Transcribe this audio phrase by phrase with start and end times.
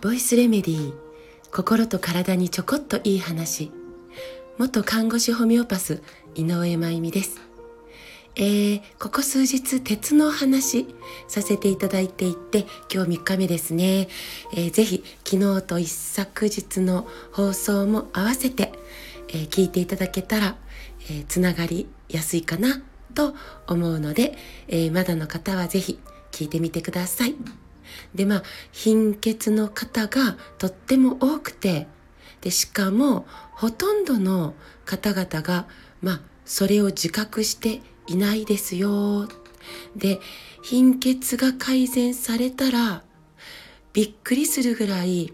[0.00, 0.94] ボイスレメディー
[1.52, 3.70] 心と体にちょこっといい話。
[4.56, 6.02] 元看護師ホメオパス
[6.34, 7.42] 井上真由美です。
[8.36, 10.86] えー、ここ数日鉄の話
[11.28, 14.08] させていただいていて今日3日目ですね、
[14.54, 18.72] えー、ぜひ昨日と一昨日の放送も合わせて、
[19.28, 20.56] えー、聞いていただけたら、
[21.10, 22.82] えー、つながりやすいかな。
[23.12, 23.34] と
[23.66, 24.36] 思うので、
[24.68, 25.98] えー、まだの方はぜひ
[26.30, 27.34] 聞いてみてください。
[28.14, 28.42] で、まあ、
[28.72, 31.86] 貧血の方がとっても多くて、
[32.40, 35.66] で、しかも、ほとんどの方々が、
[36.00, 39.28] まあ、それを自覚していないですよ。
[39.96, 40.20] で、
[40.62, 43.02] 貧血が改善されたら、
[43.92, 45.32] びっくりするぐらい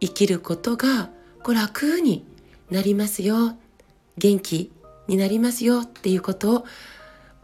[0.00, 1.10] 生きることが
[1.42, 2.24] こ楽に
[2.70, 3.56] なりますよ。
[4.18, 4.72] 元気
[5.06, 6.64] になりますよっていうことを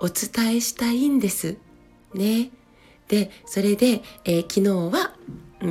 [0.02, 1.56] お伝えしたいんです。
[2.12, 2.50] ね。
[3.06, 5.14] で、それで、えー、昨日は、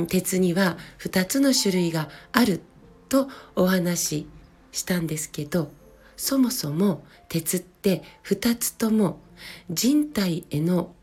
[0.08, 2.62] 鉄には2つの種類がある
[3.10, 4.26] とお話し
[4.72, 5.70] したんですけど、
[6.16, 9.20] そもそも鉄って2つとも
[9.68, 10.94] 人体への、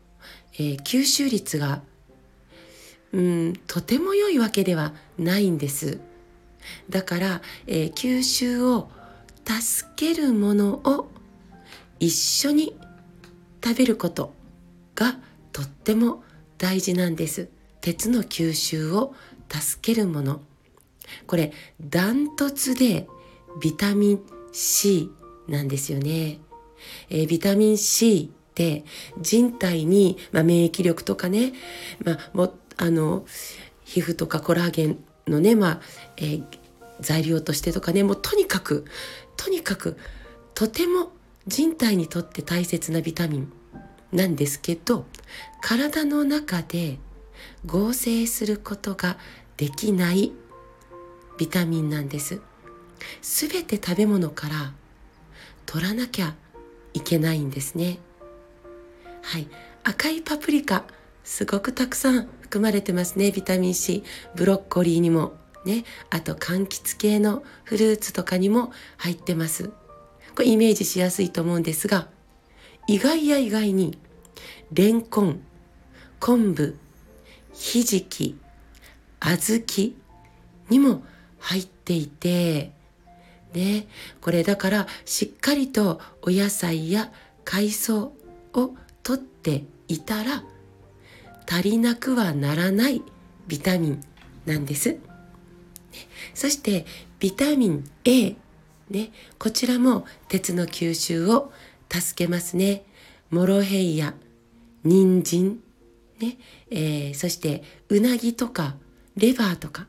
[0.54, 1.82] えー、吸収率が
[3.12, 6.00] うんとても良いわけではないんです。
[6.88, 8.90] だから、えー、吸収を
[9.44, 11.08] 助けるものを
[12.00, 12.76] 一緒に
[13.62, 14.32] 食べること
[14.94, 15.18] が
[15.52, 16.22] とっても
[16.58, 17.48] 大事なんです。
[17.80, 19.14] 鉄の吸収を
[19.48, 20.40] 助けるもの。
[21.26, 23.08] これ、ダントツで
[23.60, 24.20] ビタミン
[24.52, 25.10] C
[25.48, 26.38] なんですよね。
[27.08, 28.84] えー、ビタミン C って
[29.18, 31.52] 人体に、まあ、免疫力とかね、
[32.04, 33.24] まあ、もあの
[33.84, 35.80] 皮膚とかコラーゲンのね、まあ
[36.16, 36.44] えー、
[37.00, 38.84] 材料としてとかねもうとにかく
[39.36, 39.96] とにかく
[40.54, 41.12] とても
[41.46, 43.52] 人体にとって大切なビタミン
[44.12, 45.06] なんですけど
[45.60, 46.98] 体の中で
[47.66, 49.16] 合成することが
[49.56, 50.32] できない
[51.38, 52.40] ビタミンなんです。
[53.22, 54.72] すべて食べ物から
[55.66, 56.34] 取らなきゃ
[56.92, 57.98] いけないんですね。
[59.22, 59.48] はい。
[59.84, 60.84] 赤いパプリカ、
[61.24, 63.30] すごくたくさん含まれてますね。
[63.30, 64.02] ビタミン C。
[64.34, 65.34] ブロッコリーにも、
[65.64, 65.84] ね。
[66.10, 69.70] あと、柑橘系のフルーツとかにも入ってます。
[70.34, 72.08] これイメージしやすいと思うんですが、
[72.86, 73.98] 意外や意外に
[74.72, 75.40] レンコン
[76.18, 76.76] 昆布
[77.52, 78.38] ひじき
[79.20, 79.92] 小豆
[80.68, 81.02] にも
[81.38, 82.72] 入っていて
[83.52, 83.86] ね
[84.20, 87.12] これだからしっかりとお野菜や
[87.44, 88.12] 海藻
[88.54, 90.44] をとっていたら
[91.48, 93.02] 足りなくはならない
[93.48, 94.00] ビタミン
[94.46, 94.96] なんです。
[96.34, 96.86] そして
[97.18, 98.36] ビタミン A
[98.90, 101.52] ね、こちらも鉄の吸収を
[101.90, 102.84] 助けますね。
[103.30, 104.14] モロヘイヤ、
[104.84, 105.60] 人参、
[106.18, 106.38] ね、
[106.70, 108.74] えー、そしてうなぎとか
[109.16, 109.86] レバーとか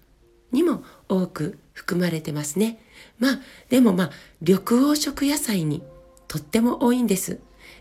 [0.52, 2.84] にも多く含まれてますね。
[3.20, 3.40] まあ、
[3.70, 5.82] でもまあ、緑黄色野菜に
[6.28, 7.40] とっても多いんです。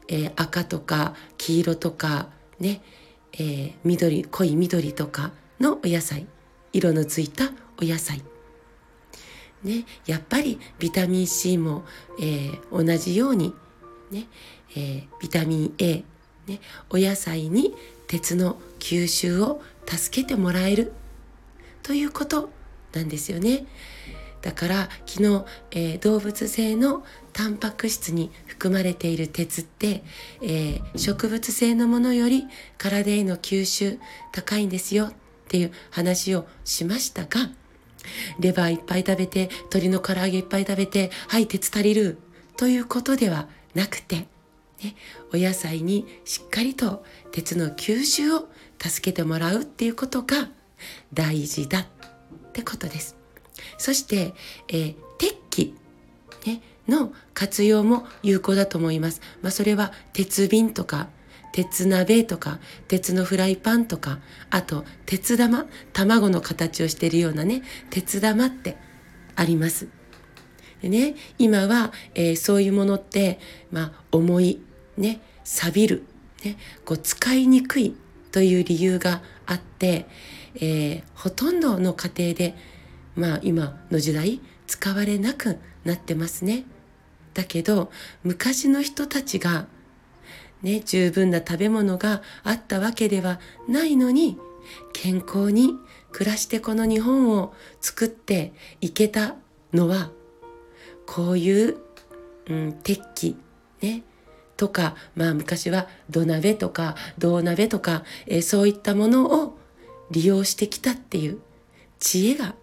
[0.08, 2.82] えー、赤とか黄色とかね、
[3.34, 6.26] えー、緑、濃い緑とかのお野菜、
[6.72, 8.22] 色のついたお野菜。
[9.62, 11.84] ね、やっぱりビタミン C も、
[12.18, 13.54] えー、同じように、
[14.10, 14.26] ね
[14.74, 16.04] えー、ビタミン A、
[16.46, 17.74] ね、お野菜に
[18.06, 20.92] 鉄の吸収を助けてもらえる
[21.82, 22.50] ということ
[22.92, 23.66] なんですよね。
[24.42, 27.04] だから昨日、えー、動物性の
[27.34, 30.02] タンパク質に含まれている鉄って、
[30.42, 32.46] えー、植物性のものより
[32.78, 33.98] 体への吸収
[34.32, 35.12] 高いんですよっ
[35.48, 37.50] ていう話をしましたが
[38.38, 42.18] レバーいっぱい食べて、鶏の唐揚げいっぱい食べて、はい、鉄足りる
[42.56, 44.26] ということではなくて、
[44.82, 44.94] ね、
[45.32, 48.48] お野菜にしっかりと鉄の吸収を
[48.80, 50.48] 助けてもらうっていうことが
[51.12, 51.86] 大事だっ
[52.52, 53.16] てことです。
[53.78, 54.34] そして、
[54.68, 55.74] えー、鉄器、
[56.46, 59.20] ね、の活用も有効だと思います。
[59.42, 61.08] まあ、それは鉄瓶とか
[61.52, 64.20] 鉄鍋とか、鉄のフライパンとか、
[64.50, 68.76] あと、鉄玉、卵の形をしているようなね、鉄玉って
[69.36, 69.88] あります。
[70.82, 73.38] でね、今は、えー、そういうものって、
[73.70, 74.60] まあ、重い、
[74.96, 76.04] ね、錆びる、
[76.44, 77.94] ね、こう、使いにくい
[78.32, 80.06] という理由があって、
[80.54, 82.54] えー、ほとんどの家庭で、
[83.16, 86.64] まあ、今の時代、使われなくなってますね。
[87.34, 87.90] だけど、
[88.22, 89.66] 昔の人たちが、
[90.62, 94.38] ね、十分な食べ物があったわけではないのに、
[94.92, 95.74] 健康に
[96.12, 99.36] 暮らしてこの日本を作っていけた
[99.72, 100.10] のは、
[101.06, 101.76] こういう、
[102.48, 103.36] うん、鉄器、
[103.80, 104.02] ね、
[104.56, 109.58] とか、まあ昔は土鍋とか銅鍋とか、え、そういったものを
[110.10, 111.40] 利用してきたっていう
[111.98, 112.54] 知恵が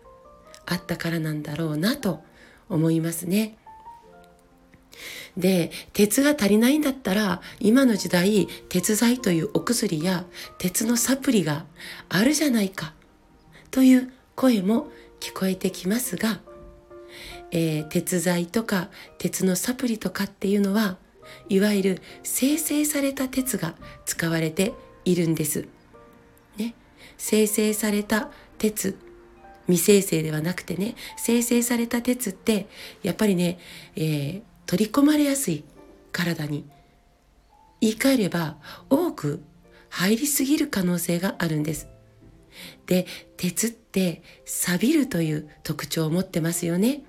[0.65, 2.21] あったからなんだろうなと
[2.69, 3.57] 思いますね。
[5.35, 10.25] で、鉄が足りないんだったら、今の時代、鉄剤というお薬や
[10.57, 11.65] 鉄のサプリが
[12.09, 12.93] あるじゃないか、
[13.71, 14.89] という声も
[15.19, 16.39] 聞こえてきますが、
[17.51, 20.97] えー、鉄剤とか鉄のサプリとかっていうのは、
[21.49, 24.73] いわゆる生成された鉄が使われて
[25.05, 25.67] いるんです。
[26.57, 26.73] ね、
[27.17, 28.97] 生成された鉄
[29.67, 32.67] 未生成ではなくてね生成された鉄って
[33.03, 33.59] やっぱりね、
[33.95, 35.63] えー、取り込まれやすい
[36.11, 36.65] 体に
[37.81, 38.57] 言い換えれば
[38.89, 39.41] 多く
[39.89, 41.87] 入りすぎる可能性があるんです。
[42.85, 43.05] で
[43.37, 47.01] 鉄って錆びるという特徴を持ってますよね。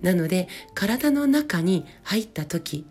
[0.00, 2.86] なので体の中に入った時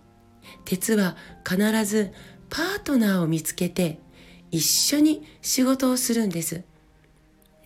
[0.65, 2.12] 鉄は必ず
[2.50, 4.00] パートナーを見つけて
[4.51, 6.63] 一緒に仕事をするんです。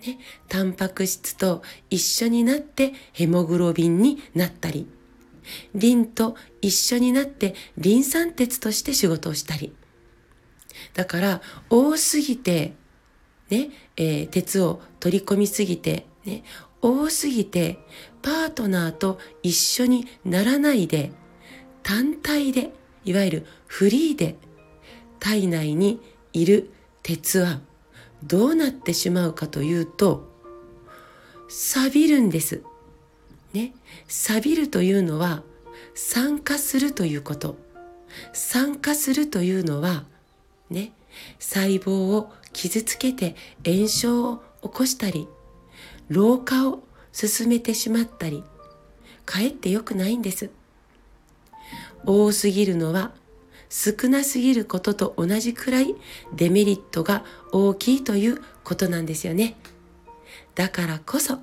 [0.06, 4.88] ね、タンパク質と一緒になってヘモグロビンになったり
[5.76, 9.76] リンと一緒になってリン酸鉄として仕事をしたり。
[10.94, 12.74] だから多すぎて、
[13.50, 16.44] ね、えー、鉄を取り込みすぎて、ね、
[16.82, 17.80] 多すぎて
[18.22, 21.12] パートナーと一緒にならないで、
[21.84, 22.72] 単体で、
[23.06, 24.38] いわゆるフリーで
[25.20, 26.00] 体内に
[26.32, 26.72] いる
[27.04, 27.60] 鉄は
[28.24, 30.30] どうなってしまうかというと、
[31.50, 32.64] 錆びるんです。
[33.54, 33.74] ね、
[34.08, 35.44] 錆びるというのは
[35.96, 37.58] 酸化するということ。
[38.32, 40.04] 酸化するというのは、
[40.70, 40.92] ね、
[41.40, 43.36] 細胞を傷つけて
[43.66, 45.28] 炎症を起こしたり、
[46.10, 48.44] 老化を進めてしまったり、
[49.26, 50.50] かえって良くないんです。
[52.06, 53.14] 多すぎるのは
[53.70, 55.96] 少なすぎることと同じくらい
[56.36, 59.56] デメリットが大きいということなんですよね。
[60.56, 61.40] だからこそ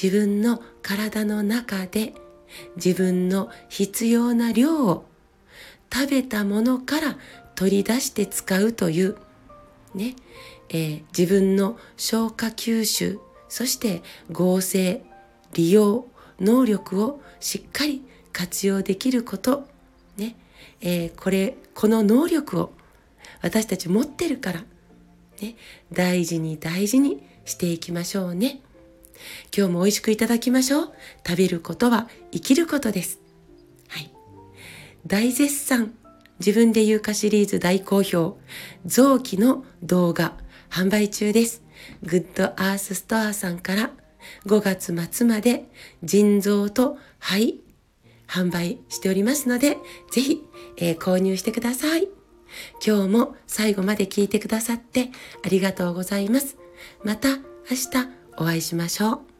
[0.00, 2.14] 自分の体の中で
[2.76, 5.06] 自分の必要な量を
[5.92, 7.18] 食べたものから
[7.54, 9.16] 取り出して使うという
[9.94, 10.16] ね、
[10.68, 14.02] えー、自分の消化吸収そして
[14.32, 15.04] 合成
[15.52, 16.06] 利用
[16.40, 18.02] 能力をしっかり
[18.32, 19.68] 活用できること
[20.16, 20.34] ね、
[20.80, 22.72] えー、これこの能力を
[23.42, 24.64] 私たち持ってるから、
[25.40, 25.54] ね、
[25.92, 28.60] 大事に大事にしていきましょうね。
[29.56, 30.92] 今日も美味しくいただきましょう。
[31.26, 33.20] 食べることは生きることです。
[33.88, 34.10] はい。
[35.06, 35.94] 大絶賛。
[36.40, 38.38] 自分で言うかシリーズ大好評。
[38.86, 40.34] 臓器の動画
[40.70, 41.62] 販売中です。
[42.02, 43.90] グッドアースストアさんから
[44.46, 45.70] 5月末まで
[46.02, 47.60] 腎臓と肺
[48.26, 49.78] 販売しておりますので、
[50.10, 50.42] ぜひ、
[50.76, 52.08] えー、購入してください。
[52.84, 55.10] 今日も最後まで聞いてくださって
[55.44, 56.56] ありがとうございます。
[57.02, 57.28] また
[57.70, 59.33] 明日お会いしましょう。